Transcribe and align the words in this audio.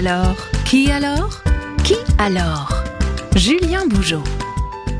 alors 0.00 0.34
Qui 0.64 0.90
alors 0.90 1.42
Qui 1.84 1.96
alors 2.16 2.72
Julien 3.36 3.86
Bougeot. 3.86 4.24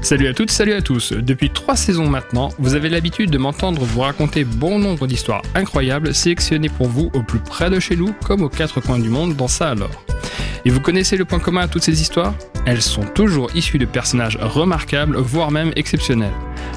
Salut 0.02 0.26
à 0.28 0.34
toutes, 0.34 0.50
salut 0.50 0.74
à 0.74 0.82
tous. 0.82 1.14
Depuis 1.14 1.48
trois 1.48 1.74
saisons 1.74 2.06
maintenant, 2.06 2.50
vous 2.58 2.74
avez 2.74 2.90
l'habitude 2.90 3.30
de 3.30 3.38
m'entendre 3.38 3.82
vous 3.82 4.00
raconter 4.00 4.44
bon 4.44 4.78
nombre 4.78 5.06
d'histoires 5.06 5.40
incroyables 5.54 6.14
sélectionnées 6.14 6.68
pour 6.68 6.88
vous 6.88 7.10
au 7.14 7.22
plus 7.22 7.38
près 7.38 7.70
de 7.70 7.80
chez 7.80 7.96
nous 7.96 8.12
comme 8.26 8.42
aux 8.42 8.50
quatre 8.50 8.82
coins 8.82 8.98
du 8.98 9.08
monde 9.08 9.34
dans 9.36 9.48
ça 9.48 9.70
alors. 9.70 10.04
Et 10.66 10.70
vous 10.70 10.80
connaissez 10.80 11.16
le 11.16 11.24
point 11.24 11.38
commun 11.38 11.62
à 11.62 11.68
toutes 11.68 11.84
ces 11.84 12.02
histoires? 12.02 12.34
Elles 12.66 12.82
sont 12.82 13.04
toujours 13.04 13.48
issues 13.54 13.78
de 13.78 13.86
personnages 13.86 14.36
remarquables, 14.36 15.16
voire 15.16 15.50
même 15.50 15.72
exceptionnels. 15.76 16.34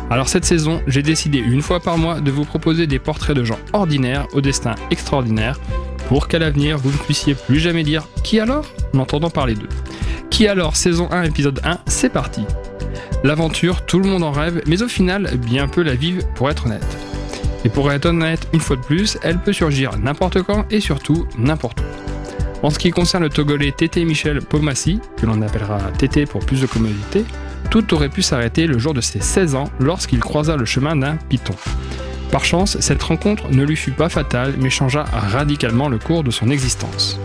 Alors 0.09 0.29
cette 0.29 0.45
saison, 0.45 0.81
j'ai 0.87 1.01
décidé 1.01 1.39
une 1.39 1.61
fois 1.61 1.79
par 1.79 1.97
mois 1.97 2.19
de 2.19 2.31
vous 2.31 2.45
proposer 2.45 2.87
des 2.87 2.99
portraits 2.99 3.35
de 3.35 3.43
gens 3.43 3.59
ordinaires 3.71 4.27
au 4.33 4.41
destin 4.41 4.75
extraordinaire 4.91 5.59
pour 6.07 6.27
qu'à 6.27 6.39
l'avenir 6.39 6.77
vous 6.77 6.91
ne 6.91 6.97
puissiez 6.97 7.35
plus 7.35 7.59
jamais 7.59 7.83
dire 7.83 8.07
qui 8.23 8.39
alors? 8.39 8.65
en 8.93 8.99
entendant 8.99 9.29
parler 9.29 9.55
d'eux. 9.55 9.69
Qui 10.29 10.47
alors 10.47 10.75
saison 10.75 11.07
1 11.11 11.23
épisode 11.23 11.61
1, 11.63 11.79
c'est 11.87 12.09
parti. 12.09 12.41
L'aventure, 13.23 13.85
tout 13.85 13.99
le 13.99 14.09
monde 14.09 14.23
en 14.23 14.31
rêve, 14.31 14.61
mais 14.67 14.81
au 14.81 14.87
final, 14.87 15.37
bien 15.37 15.67
peu 15.67 15.81
la 15.81 15.95
vivent 15.95 16.25
pour 16.35 16.49
être 16.49 16.65
honnête. 16.65 16.85
Et 17.65 17.69
pour 17.69 17.91
être 17.91 18.07
honnête, 18.07 18.47
une 18.51 18.59
fois 18.59 18.75
de 18.75 18.81
plus, 18.81 19.17
elle 19.21 19.39
peut 19.39 19.53
surgir 19.53 19.97
n'importe 19.97 20.41
quand 20.41 20.65
et 20.69 20.81
surtout 20.81 21.25
n'importe 21.37 21.79
où. 21.81 22.65
En 22.65 22.69
ce 22.69 22.79
qui 22.79 22.91
concerne 22.91 23.23
le 23.23 23.29
Togolais 23.29 23.71
Tété 23.71 24.03
Michel 24.05 24.39
Pomassi, 24.39 24.99
que 25.17 25.25
l'on 25.25 25.41
appellera 25.41 25.79
Tété 25.97 26.25
pour 26.25 26.45
plus 26.45 26.61
de 26.61 26.65
commodité, 26.65 27.25
tout 27.69 27.93
aurait 27.93 28.09
pu 28.09 28.21
s'arrêter 28.21 28.67
le 28.67 28.77
jour 28.77 28.93
de 28.93 29.01
ses 29.01 29.21
16 29.21 29.55
ans 29.55 29.69
lorsqu'il 29.79 30.19
croisa 30.19 30.55
le 30.55 30.65
chemin 30.65 30.95
d'un 30.95 31.15
python. 31.15 31.55
Par 32.31 32.45
chance, 32.45 32.79
cette 32.79 33.03
rencontre 33.03 33.51
ne 33.51 33.63
lui 33.63 33.75
fut 33.75 33.91
pas 33.91 34.09
fatale 34.09 34.55
mais 34.57 34.69
changea 34.69 35.03
radicalement 35.03 35.89
le 35.89 35.99
cours 35.99 36.23
de 36.23 36.31
son 36.31 36.49
existence. 36.49 37.19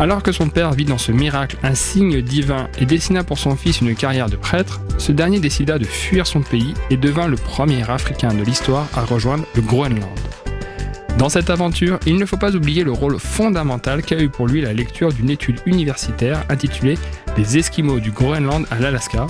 Alors 0.00 0.22
que 0.22 0.32
son 0.32 0.48
père 0.48 0.72
vit 0.72 0.84
dans 0.84 0.98
ce 0.98 1.12
miracle 1.12 1.56
un 1.62 1.74
signe 1.74 2.22
divin 2.22 2.68
et 2.78 2.86
dessina 2.86 3.22
pour 3.22 3.38
son 3.38 3.54
fils 3.54 3.80
une 3.80 3.94
carrière 3.94 4.28
de 4.28 4.36
prêtre, 4.36 4.80
ce 4.98 5.12
dernier 5.12 5.38
décida 5.38 5.78
de 5.78 5.84
fuir 5.84 6.26
son 6.26 6.40
pays 6.40 6.74
et 6.90 6.96
devint 6.96 7.28
le 7.28 7.36
premier 7.36 7.88
Africain 7.88 8.34
de 8.34 8.42
l'histoire 8.42 8.88
à 8.94 9.02
rejoindre 9.04 9.44
le 9.54 9.62
Groenland. 9.62 10.08
Dans 11.18 11.28
cette 11.28 11.50
aventure, 11.50 12.00
il 12.06 12.16
ne 12.16 12.26
faut 12.26 12.36
pas 12.36 12.54
oublier 12.56 12.82
le 12.84 12.92
rôle 12.92 13.18
fondamental 13.18 14.02
qu'a 14.02 14.20
eu 14.20 14.28
pour 14.28 14.46
lui 14.48 14.60
la 14.60 14.72
lecture 14.72 15.12
d'une 15.12 15.30
étude 15.30 15.60
universitaire 15.66 16.44
intitulée 16.48 16.98
Les 17.36 17.58
Esquimaux 17.58 18.00
du 18.00 18.10
Groenland 18.10 18.66
à 18.70 18.78
l'Alaska, 18.78 19.26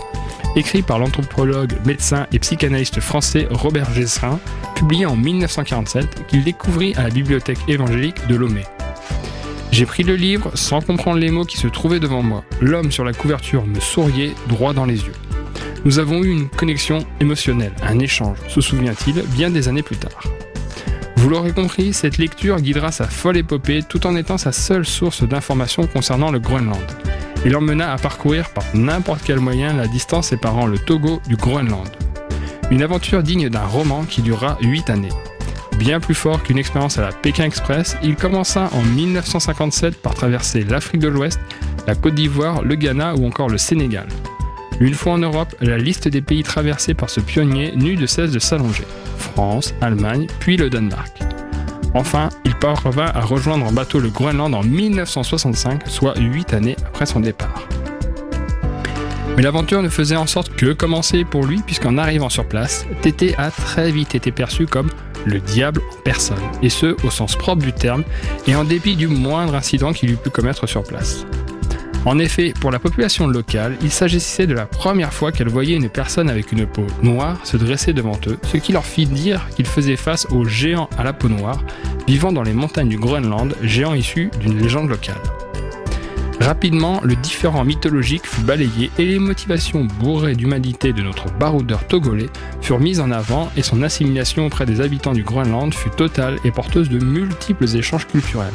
écrit 0.57 0.83
par 0.83 0.99
l'anthropologue, 0.99 1.73
médecin 1.85 2.27
et 2.33 2.39
psychanalyste 2.39 3.01
français 3.01 3.47
Robert 3.51 3.93
Gesserin, 3.93 4.39
publié 4.75 5.07
en 5.07 5.17
1947, 5.17 6.27
qu'il 6.29 6.45
découvrit 6.45 6.95
à 6.95 7.03
la 7.03 7.11
bibliothèque 7.11 7.59
évangélique 7.69 8.27
de 8.27 8.37
Lomé. 8.37 8.63
J'ai 9.71 9.87
pris 9.87 10.03
le 10.03 10.17
livre 10.17 10.51
sans 10.55 10.81
comprendre 10.83 11.19
les 11.19 11.31
mots 11.31 11.45
qui 11.45 11.57
se 11.57 11.67
trouvaient 11.67 12.01
devant 12.01 12.23
moi. 12.23 12.45
L'homme 12.61 12.93
sur 12.93 13.05
la 13.05 13.13
couverture 13.13 13.67
me 13.67 13.81
souriait 13.81 14.35
droit 14.49 14.75
dans 14.75 14.85
les 14.85 15.03
yeux. 15.03 15.15
Nous 15.85 15.99
avons 15.99 16.23
eu 16.23 16.31
une 16.31 16.49
connexion 16.49 17.05
émotionnelle, 17.21 17.73
un 17.83 17.99
échange, 17.99 18.39
se 18.49 18.61
souvient-il, 18.61 19.23
bien 19.35 19.51
des 19.51 19.69
années 19.69 19.83
plus 19.83 19.97
tard. 19.97 20.23
Vous 21.23 21.29
l'aurez 21.29 21.53
compris, 21.53 21.93
cette 21.93 22.19
lecture 22.19 22.61
guidera 22.61 22.91
sa 22.91 23.07
folle 23.07 23.37
épopée 23.37 23.85
tout 23.89 24.09
en 24.09 24.17
étant 24.17 24.39
sa 24.39 24.51
seule 24.51 24.85
source 24.85 25.23
d'informations 25.23 25.87
concernant 25.87 26.33
le 26.33 26.41
Groenland. 26.41 26.83
Il 27.45 27.53
l'emmena 27.53 27.93
à 27.93 27.97
parcourir 27.97 28.51
par 28.51 28.65
n'importe 28.75 29.21
quel 29.25 29.39
moyen 29.39 29.73
la 29.73 29.87
distance 29.87 30.31
séparant 30.31 30.67
le 30.67 30.81
Togo 30.81 31.23
du 31.29 31.37
Groenland. 31.37 31.89
Une 32.73 32.83
aventure 32.83 33.23
digne 33.23 33.49
d'un 33.49 33.65
roman 33.65 34.03
qui 34.03 34.21
durera 34.21 34.59
8 34.63 34.91
années. 34.91 35.13
Bien 35.79 36.01
plus 36.01 36.17
fort 36.17 36.43
qu'une 36.43 36.59
expérience 36.59 36.99
à 36.99 37.03
la 37.03 37.13
Pékin 37.13 37.45
Express, 37.45 37.97
il 38.03 38.17
commença 38.17 38.69
en 38.73 38.83
1957 38.83 40.03
par 40.03 40.15
traverser 40.15 40.65
l'Afrique 40.65 41.03
de 41.03 41.09
l'Ouest, 41.09 41.39
la 41.87 41.95
Côte 41.95 42.17
d'Ivoire, 42.17 42.63
le 42.63 42.75
Ghana 42.75 43.15
ou 43.15 43.29
encore 43.29 43.49
le 43.49 43.59
Sénégal. 43.59 44.09
Une 44.81 44.95
fois 44.95 45.13
en 45.13 45.19
Europe, 45.19 45.55
la 45.61 45.79
liste 45.79 46.09
des 46.09 46.21
pays 46.21 46.43
traversés 46.43 46.95
par 46.95 47.11
ce 47.11 47.21
pionnier 47.21 47.71
n'eut 47.77 47.95
de 47.95 48.07
cesse 48.07 48.33
de 48.33 48.41
s'allonger. 48.41 48.87
France, 49.33 49.75
Allemagne, 49.81 50.27
puis 50.41 50.57
le 50.57 50.69
Danemark. 50.69 51.19
Enfin, 51.95 52.29
il 52.45 52.55
parvint 52.55 53.11
à 53.15 53.21
rejoindre 53.21 53.67
en 53.67 53.73
bateau 53.73 53.99
le 53.99 54.09
Groenland 54.09 54.55
en 54.55 54.63
1965, 54.63 55.83
soit 55.87 56.19
8 56.19 56.55
années 56.55 56.77
après 56.87 57.07
son 57.07 57.21
départ. 57.21 57.67
Mais 59.37 59.43
l'aventure 59.43 59.83
ne 59.83 59.89
faisait 59.89 60.17
en 60.17 60.27
sorte 60.27 60.55
que 60.55 60.73
commencer 60.73 61.25
pour 61.25 61.47
lui, 61.47 61.61
puisqu'en 61.65 61.97
arrivant 61.97 62.29
sur 62.29 62.47
place, 62.47 62.87
Tété 63.01 63.35
a 63.39 63.51
très 63.51 63.91
vite 63.91 64.15
été 64.15 64.31
perçu 64.31 64.67
comme 64.67 64.91
le 65.25 65.41
diable 65.41 65.81
en 65.91 66.01
personne, 66.03 66.43
et 66.63 66.69
ce 66.69 66.97
au 67.05 67.11
sens 67.11 67.37
propre 67.37 67.63
du 67.63 67.73
terme, 67.73 68.05
et 68.47 68.55
en 68.55 68.65
dépit 68.65 68.97
du 68.97 69.09
moindre 69.09 69.55
incident 69.55 69.93
qu'il 69.93 70.11
eût 70.11 70.17
pu 70.17 70.31
commettre 70.31 70.69
sur 70.69 70.83
place. 70.83 71.25
En 72.05 72.19
effet, 72.19 72.53
pour 72.61 72.73
la 72.73 72.81
population 72.81 73.29
locale, 73.29 73.77
il 73.81 73.93
s'agissait 73.93 74.49
de 74.49 74.55
la 74.55 74.67
première 74.67 75.13
fois 75.13 75.31
qu'elle 75.31 75.49
voyait 75.49 75.77
une 75.77 75.89
personne 75.89 76.29
avec 76.29 76.51
une 76.51 76.67
peau 76.67 76.85
noire 77.03 77.39
se 77.47 77.57
dresser 77.57 77.93
devant 77.93 78.19
eux, 78.27 78.39
ce 78.43 78.57
qui 78.57 78.73
leur 78.73 78.85
fit 78.85 79.07
dire 79.07 79.49
qu'il 79.55 79.67
faisait 79.67 79.97
face 79.97 80.27
au 80.31 80.45
géant 80.45 80.91
à 80.99 81.05
la 81.05 81.13
peau 81.13 81.29
noire, 81.29 81.63
vivant 82.09 82.33
dans 82.33 82.43
les 82.43 82.55
montagnes 82.55 82.89
du 82.89 82.99
Groenland, 82.99 83.55
géant 83.63 83.95
issu 83.95 84.31
d'une 84.41 84.59
légende 84.59 84.89
locale. 84.89 85.21
Rapidement, 86.41 87.01
le 87.05 87.15
différent 87.15 87.65
mythologique 87.65 88.27
fut 88.27 88.43
balayé 88.43 88.91
et 88.99 89.05
les 89.05 89.21
motivations 89.21 89.87
bourrées 90.01 90.35
d'humanité 90.35 90.93
de 90.93 91.03
notre 91.03 91.33
baroudeur 91.39 91.87
togolais 91.87 92.31
furent 92.61 92.81
mises 92.81 92.99
en 92.99 93.13
avant 93.13 93.53
et 93.57 93.63
son 93.63 93.81
assimilation 93.81 94.47
auprès 94.47 94.67
des 94.67 94.81
habitants 94.81 95.13
du 95.13 95.23
Groenland 95.23 95.73
fut 95.73 95.91
totale 95.91 96.41
et 96.45 96.51
porteuse 96.51 96.89
de 96.89 96.99
multiples 96.99 97.77
échanges 97.77 98.09
culturels. 98.09 98.53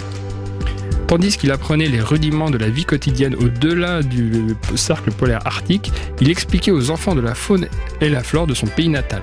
Tandis 1.08 1.38
qu'il 1.38 1.52
apprenait 1.52 1.88
les 1.88 2.02
rudiments 2.02 2.50
de 2.50 2.58
la 2.58 2.70
vie 2.70 2.84
quotidienne 2.84 3.34
au-delà 3.36 4.04
du 4.04 4.56
cercle 4.76 5.12
polaire 5.12 5.40
arctique, 5.46 5.92
il 6.20 6.30
expliquait 6.30 6.72
aux 6.72 6.92
enfants 6.92 7.16
de 7.16 7.22
la 7.22 7.34
faune 7.34 7.68
et 8.02 8.10
la 8.10 8.22
flore 8.22 8.46
de 8.46 8.54
son 8.54 8.68
pays 8.68 8.90
natal. 8.90 9.22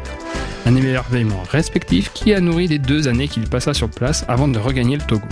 Un 0.64 0.76
émerveillement 0.76 1.42
respectif 1.50 2.10
qui 2.14 2.32
a 2.32 2.40
nourri 2.40 2.68
les 2.68 2.78
deux 2.78 3.06
années 3.06 3.28
qu'il 3.28 3.44
passa 3.44 3.74
sur 3.74 3.90
place 3.90 4.24
avant 4.28 4.48
de 4.48 4.58
regagner 4.58 4.96
le 4.96 5.02
Togo. 5.02 5.26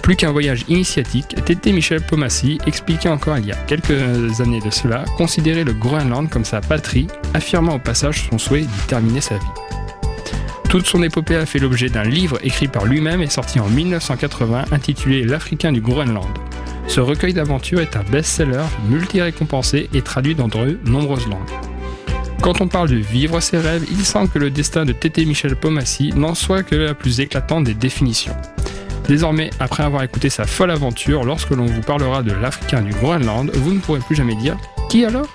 Plus 0.00 0.14
qu'un 0.14 0.30
voyage 0.30 0.64
initiatique, 0.68 1.34
Tété 1.44 1.72
Michel 1.72 2.00
Pomassi 2.02 2.58
expliquait 2.66 3.08
encore 3.08 3.38
il 3.38 3.46
y 3.46 3.52
a 3.52 3.56
quelques 3.56 4.40
années 4.40 4.60
de 4.60 4.70
cela 4.70 5.04
considérer 5.16 5.64
le 5.64 5.72
Groenland 5.72 6.28
comme 6.28 6.44
sa 6.44 6.60
patrie, 6.60 7.08
affirmant 7.34 7.74
au 7.74 7.78
passage 7.80 8.28
son 8.30 8.38
souhait 8.38 8.62
d'y 8.62 8.86
terminer 8.86 9.20
sa 9.20 9.36
vie. 9.36 9.71
Toute 10.72 10.86
son 10.86 11.02
épopée 11.02 11.36
a 11.36 11.44
fait 11.44 11.58
l'objet 11.58 11.90
d'un 11.90 12.02
livre 12.02 12.38
écrit 12.42 12.66
par 12.66 12.86
lui-même 12.86 13.20
et 13.20 13.28
sorti 13.28 13.60
en 13.60 13.68
1980 13.68 14.64
intitulé 14.72 15.22
L'Africain 15.22 15.70
du 15.70 15.82
Groenland. 15.82 16.24
Ce 16.88 16.98
recueil 16.98 17.34
d'aventures 17.34 17.82
est 17.82 17.94
un 17.94 18.02
best-seller 18.04 18.64
multi-récompensé 18.88 19.90
et 19.92 20.00
traduit 20.00 20.34
dans 20.34 20.48
de 20.48 20.78
nombreuses 20.86 21.28
langues. 21.28 21.50
Quand 22.40 22.62
on 22.62 22.68
parle 22.68 22.88
de 22.88 22.96
vivre 22.96 23.38
ses 23.40 23.58
rêves, 23.58 23.84
il 23.90 24.02
semble 24.02 24.30
que 24.30 24.38
le 24.38 24.48
destin 24.48 24.86
de 24.86 24.94
Tété 24.94 25.26
Michel 25.26 25.56
Pomassi 25.56 26.14
n'en 26.14 26.34
soit 26.34 26.62
que 26.62 26.74
la 26.74 26.94
plus 26.94 27.20
éclatante 27.20 27.64
des 27.64 27.74
définitions. 27.74 28.36
Désormais, 29.06 29.50
après 29.60 29.82
avoir 29.82 30.02
écouté 30.04 30.30
sa 30.30 30.46
folle 30.46 30.70
aventure, 30.70 31.24
lorsque 31.24 31.50
l'on 31.50 31.66
vous 31.66 31.82
parlera 31.82 32.22
de 32.22 32.32
l'Africain 32.32 32.80
du 32.80 32.92
Groenland, 32.92 33.50
vous 33.52 33.74
ne 33.74 33.78
pourrez 33.78 34.00
plus 34.00 34.16
jamais 34.16 34.36
dire 34.36 34.56
Qui 34.88 35.04
alors? 35.04 35.28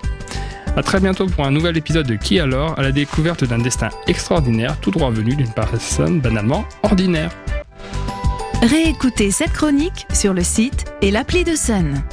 A 0.77 0.83
très 0.83 0.99
bientôt 0.99 1.25
pour 1.25 1.43
un 1.43 1.49
nouvel 1.49 1.75
épisode 1.75 2.05
de 2.05 2.13
Qui 2.13 2.39
alors 2.39 2.77
à 2.77 2.83
la 2.83 2.91
découverte 2.91 3.43
d'un 3.43 3.57
destin 3.57 3.89
extraordinaire 4.05 4.77
tout 4.79 4.91
droit 4.91 5.09
venu 5.09 5.35
d'une 5.35 5.51
personne 5.51 6.21
banalement 6.21 6.65
ordinaire. 6.83 7.31
Réécoutez 8.61 9.31
cette 9.31 9.53
chronique 9.53 10.05
sur 10.13 10.35
le 10.35 10.43
site 10.43 10.85
et 11.01 11.09
l'appli 11.09 11.43
de 11.43 11.55
Sun. 11.55 12.03